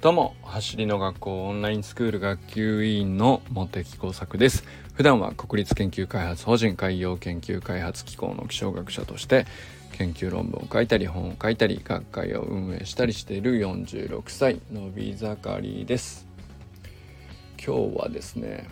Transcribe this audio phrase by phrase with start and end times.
[0.00, 4.64] どうも走りの学校オンラインスクール学級委員の茂木耕作です。
[4.94, 9.44] 普段は国立研究開発法人海洋研究開発機構の気象学者として
[9.98, 16.26] 研究論文を書いたり本を書いたり学会を運営したりしている46歳のび盛りです。
[17.62, 18.70] 今日はですね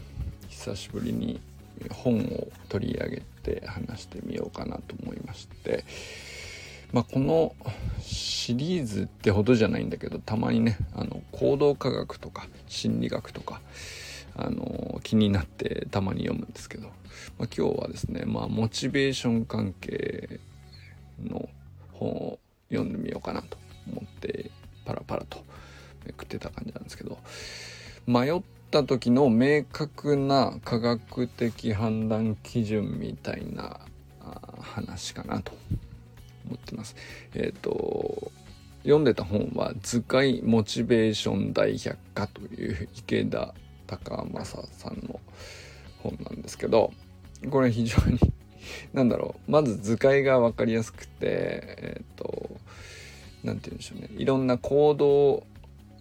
[0.48, 1.42] 久しぶりに
[1.91, 5.84] 本を取り上げて話してみようかなと思いまして
[6.93, 7.55] まあ、この
[8.01, 13.61] シリーズってほどじゃないんだけどたまにねあの行動科学とか心理学とか
[14.37, 16.88] あの気になってたまに読むんですけど、
[17.38, 20.41] まあ、今日はですね、まあ、モチベーション関係
[21.23, 21.48] の
[21.92, 22.38] 本を
[22.70, 23.59] 読んでみようかなと
[23.91, 24.50] 思って
[24.84, 25.45] パラパラと
[26.06, 27.19] めくってた感じなんですけど
[28.06, 33.80] 迷った時の明確な科学的判断基準みたいな
[34.61, 35.52] 話かなと。
[36.48, 36.97] 思ってます。
[37.34, 38.33] えっ、ー、と
[38.83, 43.55] 読んでた本は「図解モチベーション大百科」という池田
[43.86, 45.20] 隆正さんの
[46.03, 46.92] 本なんですけど
[47.50, 48.19] これ非常に
[48.92, 52.56] 何だろうまず図解が分かりやすくてえっ、ー、と
[53.44, 55.47] 何て言うんでしょうねいろんな行動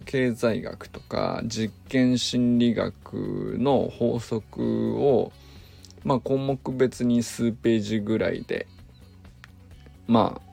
[0.04, 5.32] 経済学とか実験心理学の法則を
[6.04, 8.66] まあ項目別に数ページぐらいで
[10.06, 10.47] まあ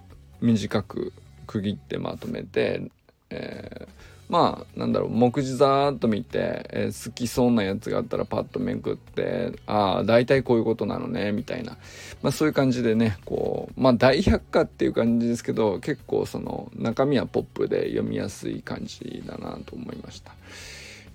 [0.46, 1.12] 短く
[1.48, 2.90] 区切ってまとめて、
[3.30, 3.88] えー、
[4.30, 11.78] まあなんだろう目次ざーっと見て、えー、好きそうなやつがあったらパッとめくってああ大体こういうことなのねみたいな、
[12.22, 20.34] まあ、そういう感じでねこうまあ大百科っていう感じですけど結構その中身はポップで読みやすい感じだなと思いました。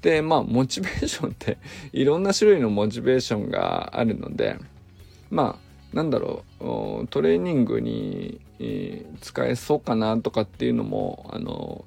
[0.03, 1.59] でまあモチベーションって
[1.93, 4.59] いろんな種類のモチベーションがあるので
[5.31, 8.41] まあなんだろうトレーニングに、
[9.21, 11.85] 使えそうかなとかっていうのもあの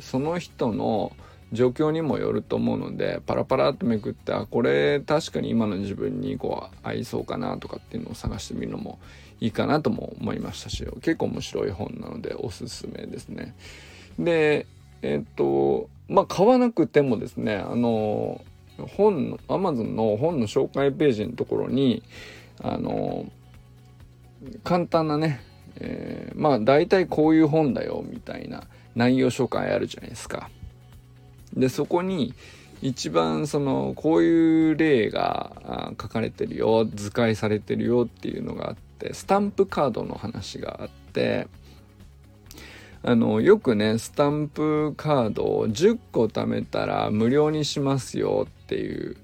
[0.00, 1.12] その人の
[1.52, 8.98] 状況にもよると思うのでパラパラっとめくってあこれ確かに今の自分にこう合いそうかなとかっていうのを探してみるのも
[9.40, 13.54] いいかなとも思いましたし結構面白い本なのでおすすめですね。
[14.18, 14.66] で
[15.02, 18.40] えっ、とまあ買わなくてもですねあの
[18.96, 22.02] 本の Amazon の本の紹介ページのところに
[22.62, 23.26] あの
[24.64, 25.40] 簡単なね、
[25.76, 28.64] えー、まあ大体こういう本だよみたいな
[28.94, 30.48] 内容紹介あるじゃないですか。
[31.54, 32.34] でそこに
[32.80, 41.46] 一番そのこういう例が書かれてるよ図解されてるよっていうのがあってスタンプカードの話があって
[43.04, 49.16] あのよくねスタンプカードを10個貯めたら無料にしますよっていう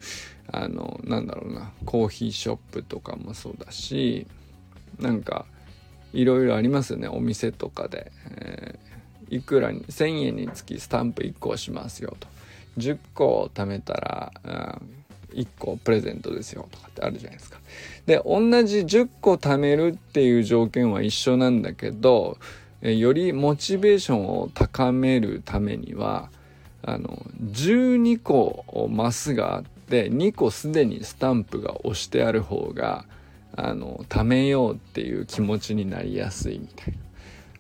[0.50, 4.26] あのなんだろうなコーヒーショップとかもそうだし
[4.98, 5.47] なんか
[6.12, 12.28] いろいろありますよねお店とかで、えー、いくらに1,000円につきスタンプ1個しますよと
[12.78, 14.32] 10個貯めたら、
[15.32, 17.58] うん、1個プレゼントですよとかってあるじゃないですか。
[18.06, 22.38] で同じ10個貯めるっていう条件は一緒なんだけど
[22.81, 26.31] よりモチベーションを高めるためには
[26.82, 33.04] あの12個マスがあってで2個すでにスタンプが押してある方が
[33.56, 36.99] あの貯めようっていう気持ちになりやすいみたいな。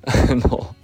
[0.32, 0.74] あの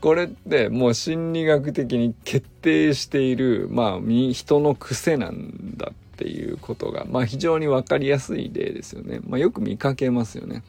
[0.00, 9.20] これってもう心理学的に決定しているまあ人の癖なんだっていうことがまあ非常に分かりやすい例ですよね。
[9.26, 10.62] まあ、よく見かけますよね。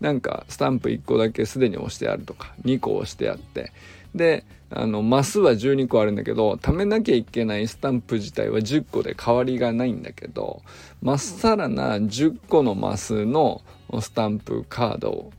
[0.00, 3.72] なんかスタンプ1個だけすでに押してあるとか2個押してあって
[4.14, 10.62] であのマスは12個あるんだけど貯めなきゃいけないスタンプ自体は10個で変わりがないんだけど
[11.00, 13.62] まっさらな10個のマスの
[14.00, 15.30] スタンプカード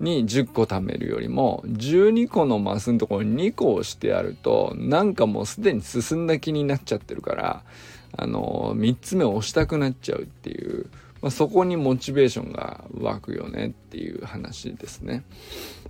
[0.00, 7.62] に10個貯めるよりも12個のマスのところに2個押してあるとなんかもうすでに進んだ気になっちゃってるから
[8.16, 10.90] あの3つ目を押したくなっちゃうっていう
[11.22, 15.22] まあ、そこにモチベーションが湧くよねっていう話ですね。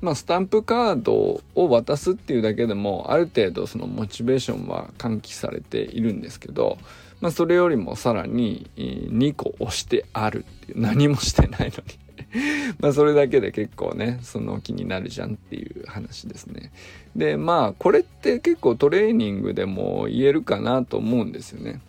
[0.03, 6.77] まあ、スタンプカードを渡すっていうだけでもある程度そのモチベーションは喚起されているんですけど、
[7.21, 12.03] まあ、それよりもさらに2個押してあるっていう何もしてないのに
[12.81, 16.73] まあそれだけで結構ねその気になるじゃんっていう話ですね。
[17.15, 21.81] でまあこれって結構トレーニングでも言えるかなと思うんですよね。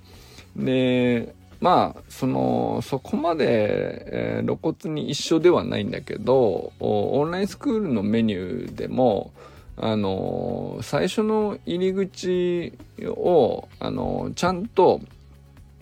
[0.56, 9.32] でまあそのそこまで、えー、露骨に一緒ではないんだけどオンラインスクールのメニューでも
[9.78, 12.74] あの最初の入り口
[13.08, 15.00] をあのちゃんと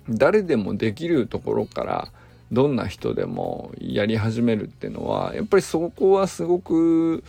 [0.07, 2.11] 誰でもできるところから
[2.51, 7.23] どんな人でもやり始めるっていうのはやっぱりそこはすごく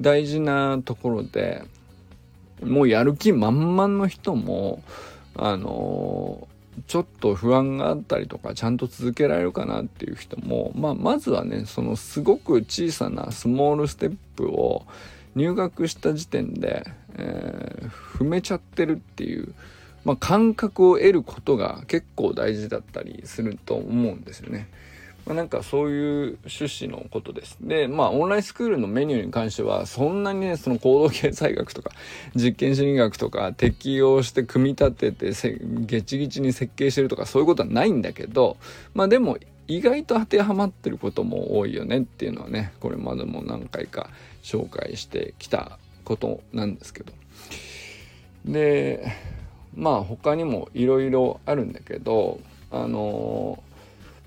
[0.00, 1.62] 大事なところで
[2.64, 4.82] もうやる気満々の人も
[5.36, 6.48] あの
[6.86, 14.86] ちょっと不安があったりとかちゃんと続けられるかなっていう人も、まあ、まずはねそのすごく小さなスモールステップを
[15.34, 16.84] 入学した時点で、
[17.16, 19.54] えー、踏めちゃってるっていう、
[20.04, 24.68] まあ、感覚を得ることが結構大事だったりすると思うんですよね。
[25.24, 27.56] まあ、なんかそういう趣旨のことです。
[27.60, 31.92] で、まあオンラインスクールのメニューに関してはそんなにね、その行動経済学とか
[32.34, 38.56] 実験心理学とか適用して組み立ててせゲチゲチに設計してるとかそういうことはないんだけど、
[38.94, 39.38] まあでも
[39.68, 44.10] 意外と当てはまってることも多いよねっていうのはね、これまでも何回か
[44.42, 47.12] 紹介してきたことなんですけど。
[48.44, 49.06] で、
[49.76, 52.40] まあ他にもいろいろあるんだけど、
[52.72, 53.71] あのー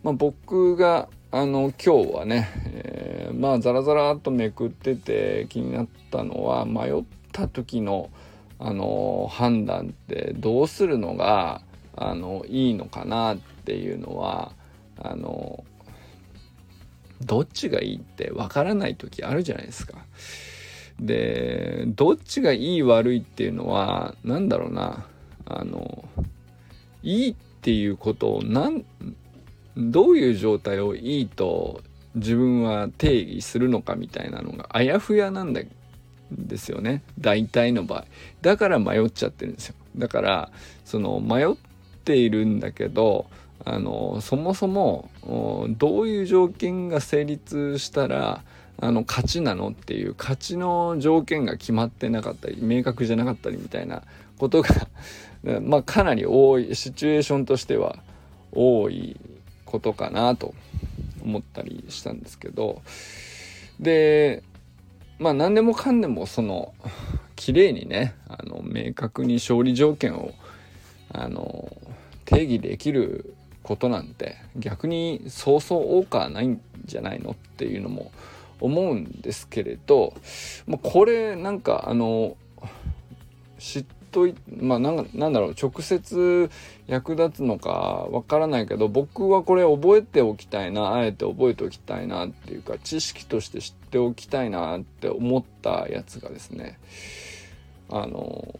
[0.06, 8.12] まあ、僕があの今日はね、えー、まあザラザラっとめくってて気になったのは迷った時の
[8.60, 11.64] あの判断ってどうするのが
[11.96, 14.52] あのいいのかなっていうのは
[15.02, 15.64] あの
[17.22, 20.06] どっちがいいってわからない時あるじゃないですか。
[21.00, 25.08] でどっちがいい悪いっていうのは何だろうな
[25.46, 26.08] あの
[27.02, 28.86] いいっていうことを何
[29.78, 31.82] どういう状態をいいと
[32.16, 35.62] 自分は定義するのかみたいなのがあやふやなんだ
[36.32, 37.04] ですよね。
[37.20, 38.06] 大体の場合。
[38.42, 39.76] だから迷っちゃってるんですよ。
[39.98, 40.52] だから
[40.84, 41.56] その迷っ
[42.04, 43.28] ているんだけど
[43.64, 45.10] あのそもそも
[45.78, 48.44] どういう条件が成立したら
[48.78, 54.04] あの勝ちなのっていう勝ちの条件が決まってなかったり明確じゃなかったりみたいな
[54.38, 54.70] ことが
[55.62, 57.98] まあかなり多いシチュエーションとしては
[58.52, 59.18] 多い
[59.66, 60.54] ことかなと
[61.24, 62.82] 思ったりしたんですけど
[63.80, 64.44] で
[65.20, 66.74] まあ何でもかんでもその
[67.36, 70.34] 綺麗にねあの明確に勝利条件を
[71.12, 71.76] あの
[72.26, 78.12] 定義できることなんて逆にそうそう多くはないんじゃないのっていうのも
[78.60, 80.14] 思うんですけれど、
[80.68, 82.38] ま、これなんかあの
[83.60, 83.86] 知っ
[84.16, 86.50] といまあなんだろう直接
[86.88, 96.80] 役立つのかわからないけど僕はこれ覚えておきたいなあえて覚えておきたいなっていうか知識として知っておきたいなって思ったやつがですね
[97.90, 98.58] あの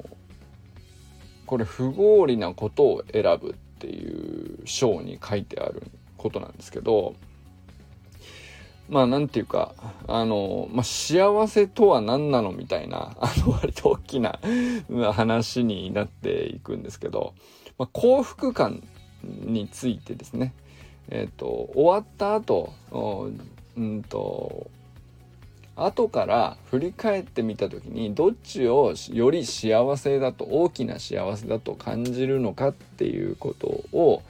[1.46, 5.84] これ不合理なことを選ぶっていう章に書いてある
[6.18, 7.16] ことなんですけど
[8.90, 9.74] まあなんていうか
[10.08, 14.40] あの、まあ、幸せとは何なのみたいな あの割と大きな
[15.14, 17.34] 話になっていくんですけど、
[17.78, 18.84] まあ、幸福感
[19.24, 20.54] についてですね。
[21.10, 22.74] えっ、ー、と終わった後
[23.76, 24.72] うんと
[25.76, 34.24] 後から振り返ってみた時にどっちをより幸せだと大きな幸せだと感じるのかっていうことを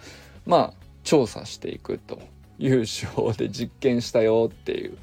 [0.45, 0.73] まあ
[1.03, 2.19] 調査していくと。
[2.57, 4.97] 優勝で実験したよっていう。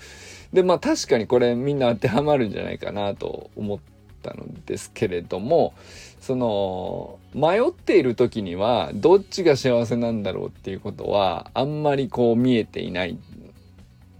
[0.52, 3.78] でまあ確かにこれみんな当てはまるんじゃないかなと思っ
[4.22, 5.72] たのですけれども
[6.20, 13.18] その迷っている時にはどっちが幸せなんだろうっていうことはあんまりこう見えていない。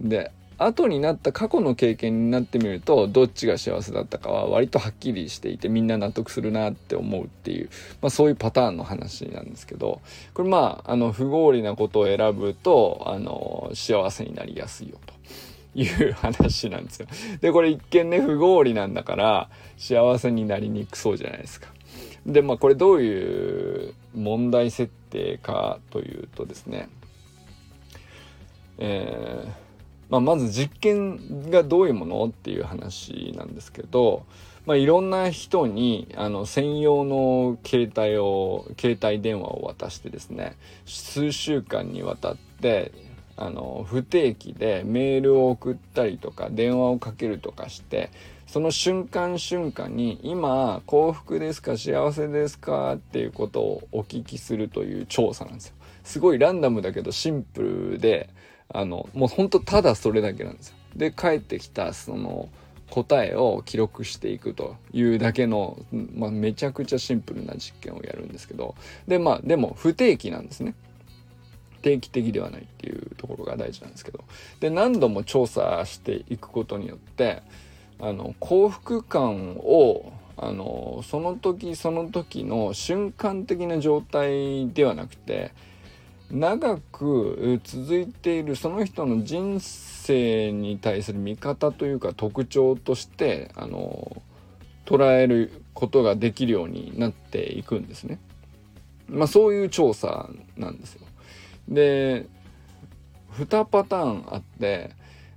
[0.01, 0.31] で
[0.65, 7.69] 後になった過去の経験になってみるとどっちが幸せだったかは割とはっきりしていてみんな納得するなって思うっていう、
[8.01, 10.01] まあ、そういうパターンの話なんですけど
[10.33, 15.13] これまああの不合理なことを選ぶとあの幸せになりやすいよと。
[15.75, 17.07] いう話なんですよ。
[17.41, 21.67] で、これ一見ね、不合理なんだから、幸せになりにくそうじゃないですか。
[22.27, 26.89] で、まあこれどういう問題設定かというとですね、
[28.77, 29.62] えー
[30.13, 34.27] まあ、まず実験がどういうものっていう話なんですけど、
[34.67, 40.55] まあ、いろんな人にあの専用の携帯を携帯電話を渡してですね
[40.85, 42.91] 数週間にわたって
[43.37, 48.11] あの不定期でメールを送ったりとか電話をかけるとかして
[48.45, 55.73] その瞬間瞬間に今幸福ですか幸せですかっていうことをお聞きするという調査なんですよ。
[56.03, 58.29] すごいランダムだけどシンプルで
[58.69, 60.75] あのもうほんとただそれだけなんですよ。
[60.95, 62.49] で帰ってきたその
[62.89, 65.79] 答えを記録していくというだけの、
[66.15, 68.75] まあ、めちゃくちゃシンプルな実験をやるんですけど
[69.07, 70.75] でまあでも不定期なんですね。
[71.81, 74.23] 定期的ではないっていうところが大事なんですけど
[74.61, 77.43] で何度も調査していくことによって
[77.99, 85.51] あの幸福感をあのその時その時の瞬間的な状態ではなくて
[86.33, 94.23] 長く続いているその人の人生に対する見方というか特徴としてあの
[94.85, 98.19] 捉えることができるようになっていくんですね。
[99.07, 101.01] まあそういう調査なんですよ。
[101.69, 102.25] で
[103.33, 104.89] 2パターンあって、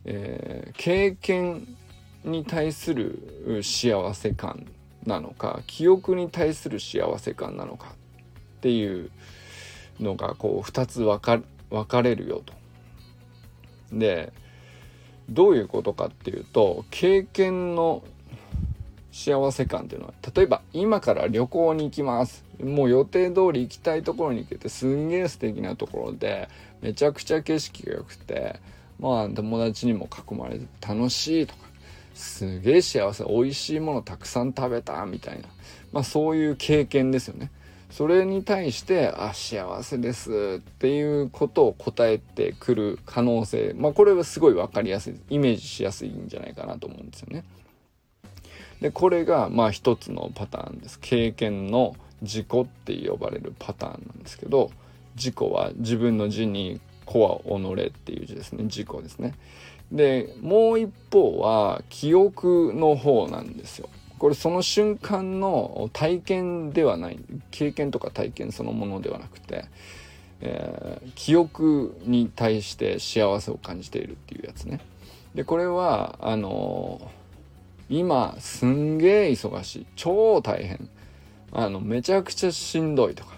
[0.06, 1.76] えー、経験
[2.24, 4.66] に対する幸せ感
[5.04, 9.10] なのか記憶に対する幸せ感なのかっていう
[10.00, 12.52] のがこう2つ分か分かれるよと。
[13.92, 14.32] で
[15.28, 18.04] どういうことかっていうと経験の
[19.12, 26.48] 幸せ感っていうのは例えば今から旅行に行きますもう予定通り行きたいところに行けてすんげえ素敵なところで
[26.82, 28.60] めちゃくちゃ景色が良くて
[29.00, 31.60] まあ友達にも囲まれて楽しいとか
[32.14, 35.48] すげえ幸せ美味しいものたくさん食べたみたいな
[35.92, 37.50] まあそういう経験ですよね。
[37.90, 47.44] それに対して「あ幸せです」っていうことを答えてくる可能性まあこれはすごい分かりやすいイメージしやすいんじゃないかなと思うんですよね。
[48.80, 50.98] でこれがまあ一つのパターンです。
[51.00, 54.70] 経験の自己って呼ばれるパターンなんですけど
[55.14, 58.64] 自己は自分の字に「子は己」っていう字ですね。
[58.64, 59.34] 自己ですね。
[59.92, 63.88] でもう一方は記憶の方なんですよ。
[64.18, 67.18] これその瞬間の体験ではない。
[67.50, 69.66] 経験とか体験そのものではなくて、
[70.40, 74.80] えー、記憶に対して幸せを感じているっていうやつね。
[75.34, 77.26] でこれはあのー
[77.88, 79.86] 今すんげえ忙しい。
[79.94, 80.88] 超大変。
[81.52, 83.36] あのめちゃくちゃしんどいとか。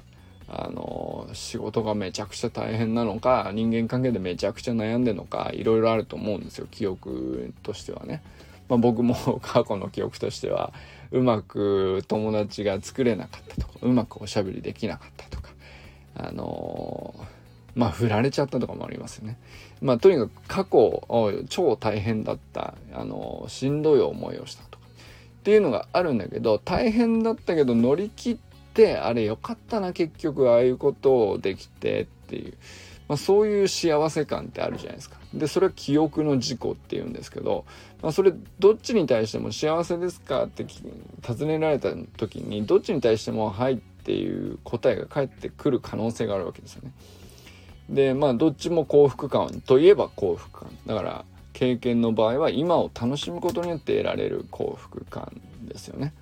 [0.50, 6.66] あの仕事がめちゃくちゃ大変なのか人間関係でめちゃくちゃ悩んでるのかいろいろあると思うんですよ。
[6.70, 8.22] 記憶としてはね。
[8.68, 10.72] まあ、僕も 過去の記憶としては
[11.10, 15.50] うまく友達が作れなかったとかうまくおしゃべりできなかったとか
[16.14, 17.38] あのー
[17.78, 19.38] まあ振られちゃったとかもありますよね。
[19.80, 24.84] まあとにかく過去超大変だったあのしんどい思いをしたとか
[25.38, 28.36] っていうのがあるんだけど大変だったけど乗り切っ
[28.74, 32.54] てあれよかったな結局ああいうことをできてっていう、
[33.08, 35.16] まあ、そういう幸せ感ってあるじゃないですか。
[35.32, 37.64] でそれは記憶の事故っていうんですけど、
[38.02, 46.92] まあ、それどっちに対しても幸せですかって尋ねられた時にどっちに対しても「はい」っていう答えが返ってくる可能性があるわけですよね。
[47.88, 51.24] でまあどっちも幸福感といえば幸福感だから
[51.58, 56.12] 経験の場合は今を楽しむことによって得られる幸福感ですよね。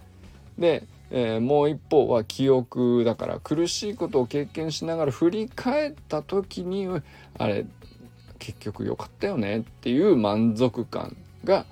[0.58, 6.88] で、えー、もう一方は記憶だから苦しいことを経験しながら振り返った時に
[7.38, 7.64] あれ
[8.38, 11.64] 結局良かったよねっていう満足感が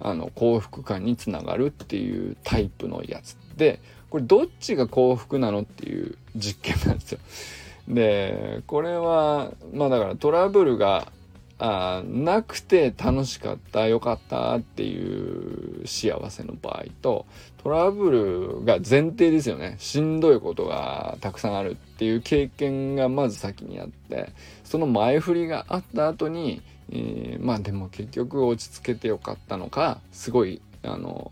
[0.00, 7.18] あの幸福感につながるっていうタイプのやつでこれどっちが幸福なのっていう実験なんですよ。
[7.88, 11.06] でこれはまあだからトラブルが
[11.62, 17.26] あなくて楽しかったよかったっていう幸せの場合と
[17.62, 19.76] トラブルが前提ですよね。
[19.78, 24.32] しんどいことがたくさんあるっていう経験がまず先にあって
[24.64, 31.30] その前振りがあった後に、えー、まあでも結局落ち着けてよかったのかすごいあの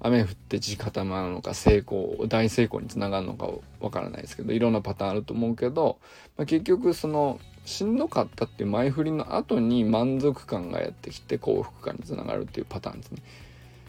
[0.00, 5.98] 雨降って地固まるのか成功大成功につながるのかわからないですけどいろんなパターンあると思うけど、
[6.38, 13.22] まあ、結局そのしんどかったっていう前振りの後に満足感がやってきて幸福感につながるっていうパターンですね。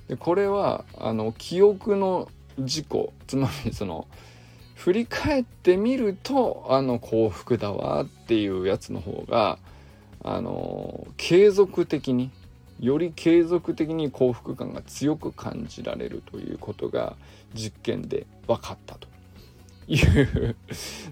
[0.09, 2.29] でこれはあの記憶の
[2.59, 4.07] 事故つまりその
[4.75, 9.59] 振り返ってみるとあの幸福だわっていうやつの方が
[10.23, 12.31] あの継続的に
[12.79, 17.15] より継続的に幸福感が強く感じられるということが
[17.53, 19.07] 実験で分かったと
[19.87, 20.55] いう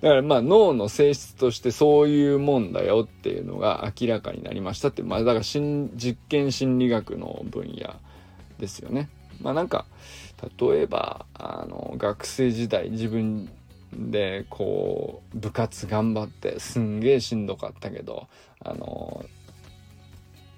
[0.02, 7.96] だからまあ脳の性質としてそういうもんだよっていうのが明らかになりましたってまあだから実験心理学の分野
[8.60, 9.10] ですよね。
[9.42, 9.86] まあなんか
[10.60, 13.50] 例えばあの学生時代自分
[13.94, 18.28] でこう部活頑張ってすんげえしんどかったけど
[18.60, 19.26] あの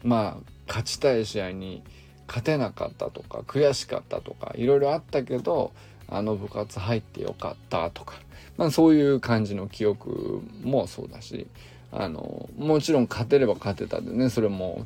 [0.04, 1.84] まあ勝ちたい試合に
[2.28, 5.72] 勝てなかったとか悔しかったとかいろいろあったけど
[6.10, 8.16] あの部活入ってよかったとか、
[8.58, 11.48] まあ、そういう感じの記憶もそうだし
[11.92, 14.86] あのもちろん勝てれば勝てたでねそれも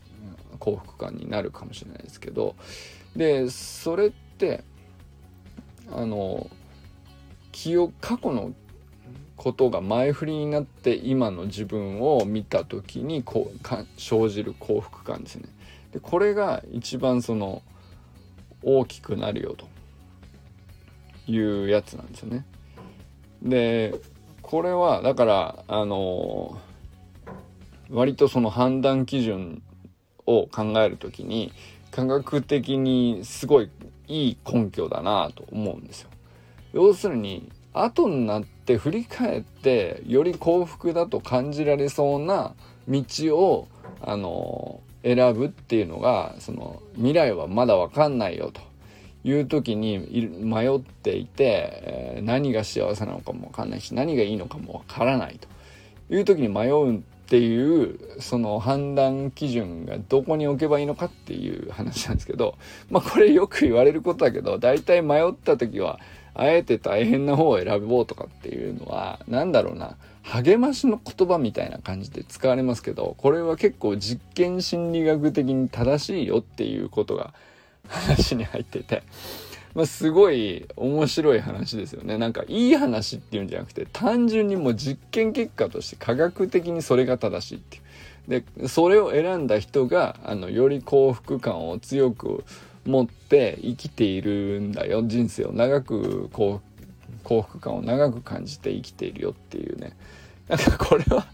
[0.60, 2.56] 幸福感になるかもしれないですけど
[3.16, 4.63] でそれって
[5.92, 6.50] あの
[7.51, 8.54] 記憶過去の
[9.36, 15.50] ことが前振りになって今の自分を見た時にこうか生じる幸福感ですね。
[15.92, 17.63] でこれが一番その
[18.62, 19.68] 大きくなるよと
[21.32, 22.46] いうやつなんですよね。
[23.42, 23.96] で
[24.42, 26.60] これはだからあの
[27.90, 29.62] 割とその判断基準
[30.26, 31.52] を考える時に
[31.92, 33.70] 科学的にすごい
[34.08, 36.10] いい根拠だなと思うんですよ。
[36.74, 42.54] 要するに後になって振り返ってより幸福だと感じられそうな
[42.88, 43.04] 道
[43.38, 43.68] を
[44.02, 48.62] あの選ぶっていうのがその未来はまだ分かんないよと
[49.24, 50.00] いう時に
[50.44, 55.48] 迷っていて、え、何が幸せなのかも分かんないし何がいいのかも分からないと。
[56.10, 57.01] いう時に迷うっ
[57.32, 62.58] ていうその判断基準がどこに置けばいいのかっていう話なんですけど
[62.90, 66.01] まあこれよく言われることだけど大体迷った時は
[66.34, 77.34] あえて大変な方を選ぼうとかっていうのは何だろうな励ましの言葉みたいな感じで使われますけどこれは結構実験心理学的に正しいよっていうことが
[77.92, 79.04] 話に入ってて、
[79.76, 82.18] まあ、すごい面白い話ですよね。
[82.18, 87.84] なんかいい話っていうんじゃなくて単純にもう実験結果として科学的にそれが正しいっていう。
[88.28, 92.44] でそれを選んだ人があのより幸福感を強く
[92.86, 95.04] 持って生きているんだよ。
[95.06, 96.62] 人生を長く幸
[97.42, 99.94] 福感を長く感じて生きているよっていうね。
[100.48, 101.26] なんかこれは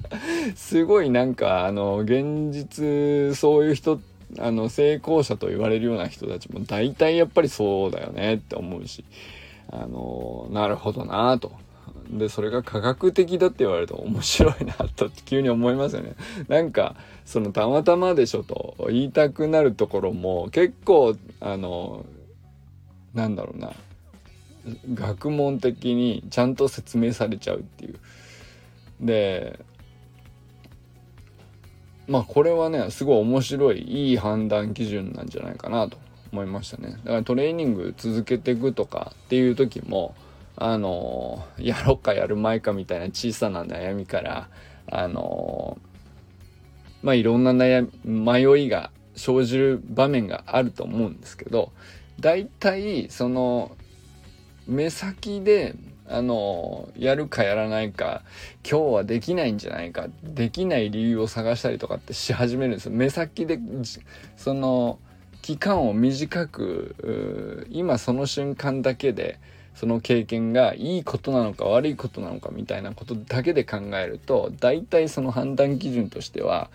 [0.56, 4.00] すごいなんかあの現実そういう人
[4.40, 9.06] あの成功者と言われるような人たちも大体やっぱりそうだよねって思うし
[9.72, 11.52] あのなるほどなと
[12.10, 16.16] でそれが科学的だって言われると面白いなと急に思いますよね。
[16.48, 22.06] なんかそのたまたまでしょと言いたくなるところも結構あの
[23.14, 23.74] なんだろうな
[24.94, 28.00] 学問的にちゃんと説明されちゃうっていう。
[29.02, 29.60] で
[32.08, 35.98] まあこれはねすごい面白いいい判断基準なんじゃないかなと
[36.32, 36.92] 思いましたね。
[36.92, 40.16] だからトレーニング続けていくとかっていう時も
[40.56, 44.50] あのやろっかやる前かみたいな小さな悩みから
[44.90, 45.78] あの
[47.04, 51.72] まあいろんな悩み迷いが生じる場面があると思うんですけど
[52.20, 53.72] 大体その
[54.68, 55.76] 目先で
[56.10, 58.24] あのやるかやらないか
[58.70, 62.92] 今日はできないんじゃないかできない理由を探したりとかってし始めるんですよ。
[62.92, 63.60] 目先で
[64.38, 65.00] その
[65.42, 69.40] 期間を短く今その瞬間だけで
[69.76, 76.72] その経験がいいことなのか悪いことなのかみたいなことだけで考えると大体その判断基準としては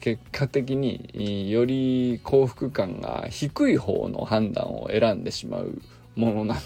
[0.00, 5.80] 結果的により幸福感が低い方の判断を選んでしまう
[6.16, 6.58] ものなん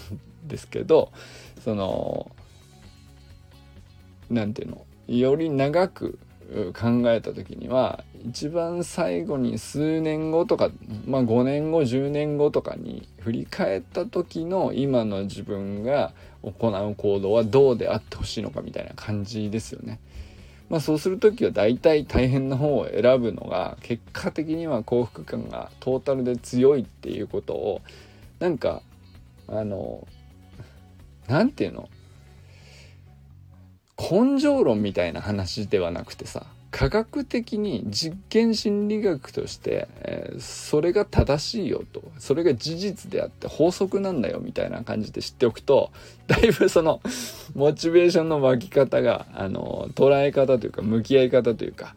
[0.47, 1.11] ですけど
[1.65, 2.31] その
[4.29, 4.85] 何て言うの？
[5.17, 6.19] より長く
[6.73, 10.69] 考えた時には一番最後に数年後とか、
[11.07, 19.99] まあ、5年後10年後とかに振り返った時の今の自分が行う行動はどうであってほしいのかみたいな感じですよね。
[20.69, 27.81] まあ、そうする時は大体大変な方を選ぶのが結果的には幸福感がトータルで強いっていうことを
[28.39, 28.81] なんか
[29.47, 30.07] あの
[31.27, 31.89] 何て言うの？
[33.97, 45.91] 根性論みたいな話ではなくてさ科学的に実験心理学として、えー、それが正しいよとそれが事実であって法則なんだよみたいな感じで知っておくと
[46.27, 46.99] だいぶその
[47.53, 51.95] モチベーションの湧き方があの捉え方というか向き合い方というか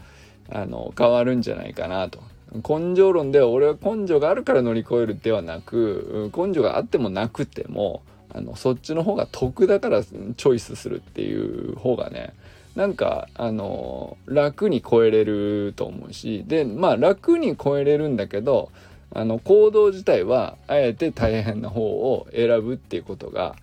[0.48, 2.20] あの変わるんじゃないかなと。
[2.66, 12.34] 根性論では俺は根性があるから乗り越えるではなく根性があってもなくてもあのそっちの方が得だからチョイスするっていう方がね
[12.76, 18.70] なんかあの楽に超えれると思うしでまあ楽に超えれるんだけど
[19.12, 23.56] あの行動自体はあえて大変な方を選ぶっていうことが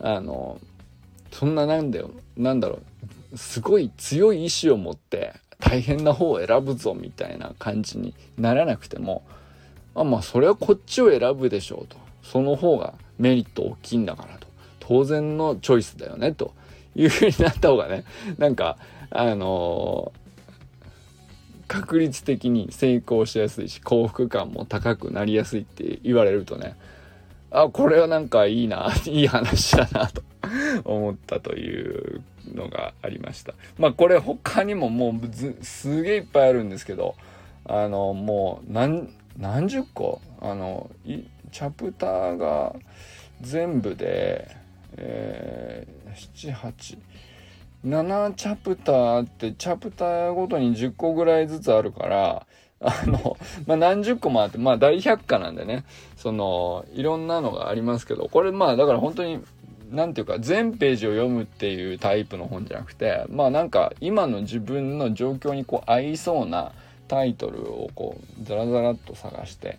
[0.00, 0.58] あの
[1.30, 2.80] そんななんだよなんだろ
[3.32, 9.22] うすごい強い意志を持って大変な方を選ぶぞみたいな感じにならなくても
[9.94, 12.06] あまあそれはこっちを選ぶでしょうと。
[12.26, 14.46] その方がメリット大きいんだからと。
[14.86, 16.54] 当然のチョイスだよねと
[16.94, 18.04] いうふうになった方がね
[18.38, 18.78] なんか
[19.10, 26.76] あのー、確率的に成功しやすいし幸福感も高くなりやすいって言われるとね
[27.50, 30.22] あこれはなんかいいな いい話だなと
[30.84, 32.22] 思ったという
[32.54, 33.54] のがありました。
[33.78, 37.16] まあこれ他にももうすげえいっぱいあるんですけど
[37.64, 40.20] あのもう何何十個？
[40.40, 40.90] あの
[41.56, 42.76] チャプターが
[43.40, 44.54] 全部で、
[44.98, 46.98] えー、78。
[47.82, 52.46] 7チャプターってチャプターごとに10個ぐらいずつあるから
[52.80, 55.86] あの、まあ、何十個もあって、まあ、大百科なんでね、
[56.18, 59.42] その、いろんなのがありますけど、これ、まあ、だから本当に、
[59.90, 66.72] なんていうか、全ページを読むっていうタイプの本じゃなくて、まあ、なんか、今の自分の状況にこう、合いそうな
[67.08, 69.78] タイトルをこう、ザラザラっと探して、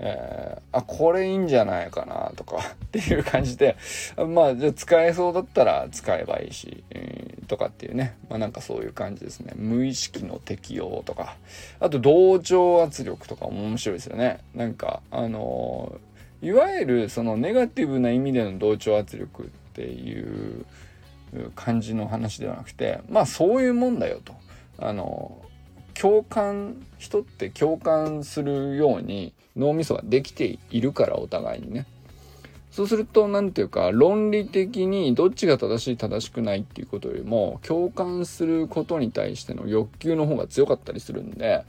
[0.00, 3.76] えー、あこれいいんじゃないかなとか っていう感じで
[4.16, 8.14] まあじゃあ使えそうだったら使えばいいし、えー、とかっていうね。
[8.28, 9.52] まあなんかそういう感じですね。
[9.56, 11.36] 無意識の適用とか。
[11.80, 14.38] あと同調圧力とかも面白いですよね。
[14.54, 20.64] なんかあのー、いわゆるそのネガティブな意味での同調圧力っていう
[21.56, 24.34] 感じの話ではなくてまあそういうもんだよと。
[24.78, 25.42] あの
[26.00, 31.86] 共感人って共感するように脳みそができているからお互いにね。
[32.70, 41.64] そうすると何ていうか論理的にどっちが正しい正しくないっていうことよりも共感することに対しての欲求の方が強かったりするんで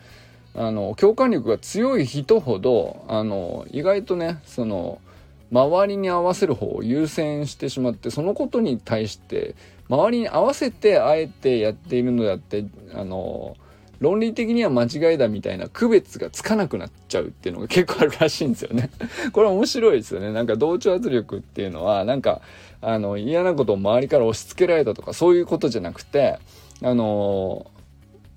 [0.54, 5.02] あの共感力が強い人ほどあの意外とねその
[5.52, 9.56] 周りに合わせる方を優先してしまってそのことに対して
[9.89, 13.58] 周りに合わせてあえてやっているのであってあの
[14.00, 18.90] 論理的には間違いだみたいな区別がつかなくなっちゃうっていうのが結構あるらしいんですよね。
[19.34, 20.32] これ面白いですよね。
[20.32, 22.42] なんか同調圧力っていうのはなんか
[22.82, 26.40] あの嫌なことを周りから押し付けられたとかそういうことじゃなくて
[26.82, 27.70] あの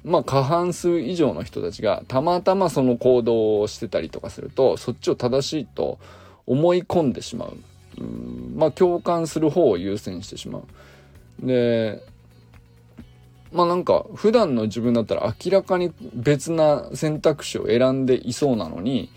[0.04, 5.98] まあ過半数以上の人たちがたまたまその行動をしてたりとかするとそっちを正しいと
[6.46, 7.56] 思い込んでしまう。
[7.98, 10.62] うんまあ共感する方を優先してしまう。
[11.46, 12.02] で
[13.52, 19.10] まあなんか普段の自分だったら明らかに別な選択肢を選んでいそうなのに、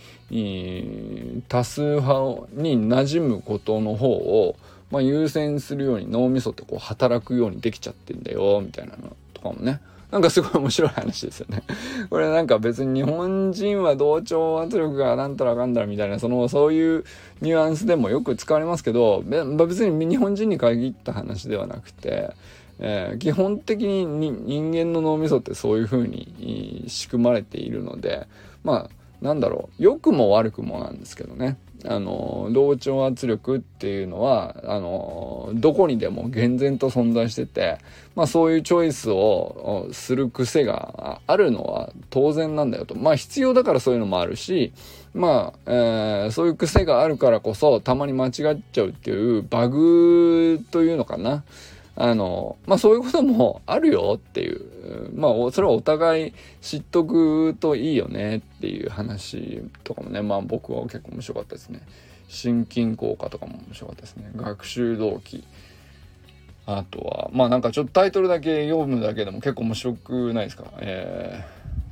[1.47, 4.55] 多数派に馴染むことの方を、
[4.91, 11.63] まあ、優先するように脳みそってこう働くようにできちゃってんだよみたいなのとかもねなんかすごい面白い話ですよね。
[12.09, 17.03] これなんか別に日本人は同調圧力がなんたらかんだらみたいな、その、そういう
[17.41, 22.31] ニュアンスでもよく使われますけど、別に日本人に限った話ではなくて、
[22.79, 28.27] えー、基本的に人間の脳みそってそういう風に仕組まれているので
[28.63, 31.57] まあなんだろう良くも悪くもなんですけどね。
[31.87, 37.77] あの同調圧力っていうのはあのどこにでも厳然と存在してて、
[38.15, 42.95] まあ、そういうチョイスをする癖があるのは当然なんだよと。
[42.95, 44.73] まあ必要だからそういうのもあるし
[45.13, 48.31] まあ、えー、そういう癖があるからこそたまに間違っ
[48.71, 51.43] ちゃうっていうバグというのかな。
[51.97, 61.81] あの、まあそういうこともあるよっていう、まあそれはお互い知っとくといいよねっていう話とかもね、まあ僕は結構面白かったですね。
[62.27, 64.29] 心筋効果とかも面白かったですね。
[64.35, 65.43] 学習動機。
[66.65, 70.65] あとは、まあなんかちょっとタイトルだけ読むだけでも結構面白くないですか？
[70.79, 71.45] え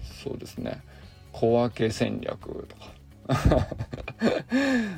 [0.04, 0.82] ー、そうですね。
[1.32, 2.92] 小分け戦略とか。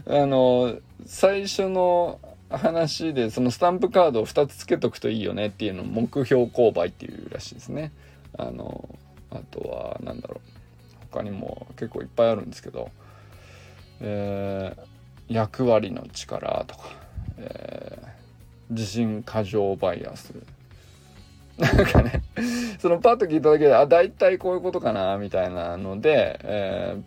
[0.08, 2.20] あの、最初の
[2.58, 7.92] 話でそのスタンプカードを2つつけとくといいよねっていうのを目標購買っていうらしいですね。
[8.38, 8.90] あの
[9.32, 10.56] あとは何だろう
[11.12, 12.90] 他にも結構いっぱいあるんですけど、
[14.02, 16.84] えー、役割の力とか、
[17.38, 20.34] えー、自信過剰バイアス
[21.58, 22.22] なんかね
[22.80, 26.98] そのパッと聞いただけであ大体こういうことかなみたいなので、え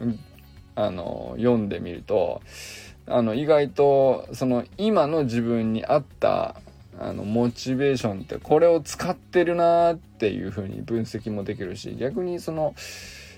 [0.00, 0.18] ー、
[0.76, 2.40] あの読んでみると
[3.10, 6.56] あの意外とその今の自分に合った
[6.98, 12.74] あのモチベーションってこれを使ってるなっていう風に分析もできるし逆にその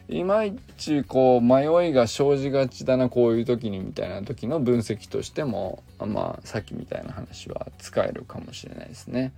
[0.08, 9.32] いまいちこう迷いが生じがちだなこういう時にみたいな時の分析としてもまあさっきみたいな話は使えるかもしれないですね。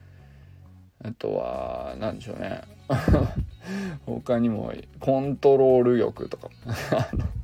[1.04, 2.62] あとは何でしょうね
[4.06, 6.48] 他にもコントロール欲とか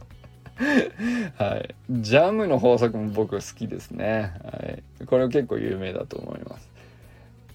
[1.38, 1.75] はい。
[1.90, 4.33] ジャムの法則も僕好きですね。
[4.44, 4.51] は
[5.03, 5.07] い。
[5.07, 6.68] これ結構有名だと思います。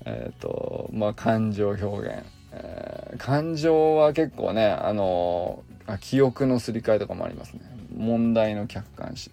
[0.05, 2.23] えっ、ー、と、まあ、感情表現。
[2.51, 7.61] えー、感情は結構ね、あのー、記憶のすり替えとかもありますね。
[7.95, 9.31] 問題の客観視。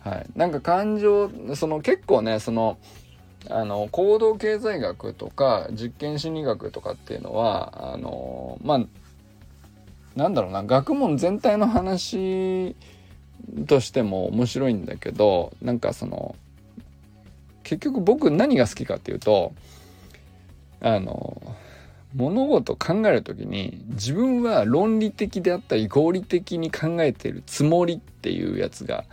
[0.00, 0.26] はい。
[0.36, 2.78] なんか感情、その結構ね、その、
[3.50, 8.80] あの行動経済学とか実験心理学とかっていうのはあのまあ
[10.16, 12.74] なんだろうな学問全体の話
[13.66, 16.36] としても面白いんだけどなんかその
[17.62, 19.52] 結局僕何が好きかっていうと
[20.80, 21.40] あの
[22.14, 29.04] 物事考える時に自分は論理的であったり合理的に考えてるつもりっていうやつが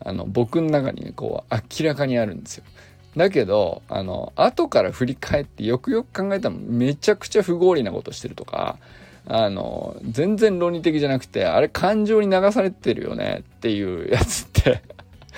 [0.00, 2.64] あの僕の中にねこう明らかにあるんですよ。
[3.16, 8.78] だけどあの後から振り返ってよくよく考えたらめちゃくちゃ不合理なことしてるとか
[9.30, 14.82] あの、全然論理的じゃなくて、あれ感情に流されてるよねっていう やつって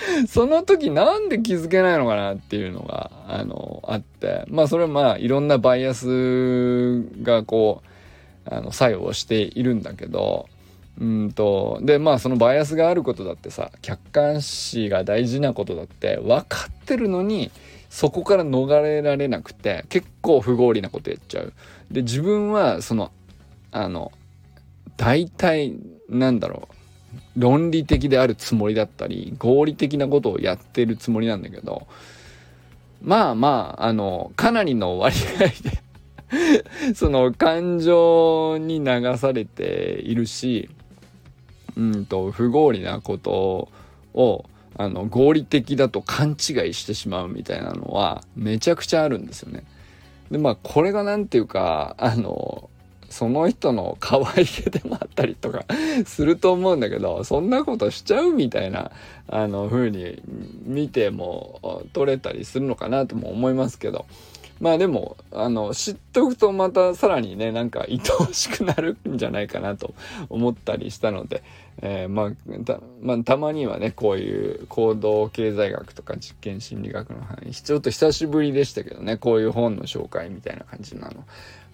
[0.29, 7.83] その時なんで気づけないのかなっていうのが、あの、あって、まあそれはまあいろんなバイアスがこ
[8.47, 10.47] う、あの、作用しているんだけど、
[11.01, 17.51] うんとでまあそのバイアスがあることだってさ客観視が大事なことだって分かってるのに
[17.89, 21.53] そこから逃れられなくて結構不合理なことやっちゃう。
[21.91, 23.11] で自分はその
[23.73, 24.13] あの
[24.97, 25.75] 大体
[26.09, 26.69] なんだろ
[27.37, 31.87] う論理的であるつもりだったり合理的なことをやってるつもりなんだけど
[33.03, 40.69] まあまああのかなりの割合で その感情に流されているし
[41.77, 43.69] うんと不合理なこと
[44.15, 44.45] を
[44.77, 46.37] あの合理的だと勘違い
[46.75, 49.65] してしまうみたいなのはめちゃくちゃあるんですよね。
[50.31, 52.71] でまあこれが何て言うかあの
[53.11, 55.65] その人の可愛げでもあったりとか
[56.07, 58.93] すると思うんだけどそんなことしちゃうみたいな
[59.29, 60.23] あの風に
[60.65, 64.07] 見ても取れたりするのかなとも思いますけど。
[64.61, 69.95] まあでも、あの、知っとくとまたさらにね、なんか愛おしくなるんじゃないかなと
[70.29, 71.43] 思ったりしたので、
[71.83, 81.25] えー、まあ、た、まあ、たまにはね、こういう行動経済学とか実験心理学の範囲、ちょっと久しぶりでしたけどね、こういう本の紹介みたいな感じなの。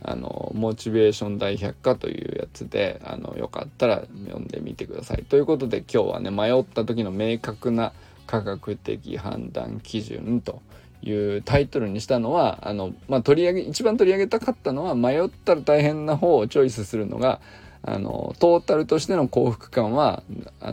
[0.03, 5.25] あの、モチベーション大百科というやつで、あの、よかったら読んでみてください。
[5.25, 7.93] ということで今日はね、迷った時の明確な
[8.27, 10.63] 科学的判断基準と、
[11.03, 17.41] いうタイトルにしたのはあの、まあ、取り上げ一番取り上げたかったのは迷ったら大変な方をチョイスするのが
[17.89, 20.25] あのトータルとしての幸福感は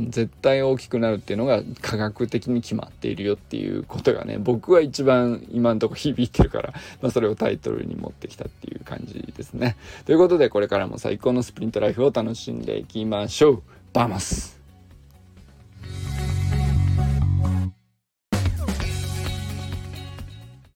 [0.09, 9.77] 絶対大きくなるっていうのが科学的に決まっているよっていうことがね僕は一番今んとこ響いてるから、まあ、それをタイトルに持ってきたっていう感じですね。
[10.05, 14.59] ということでこれからも最高のスプリントライフを楽しんでいきましょうバーマス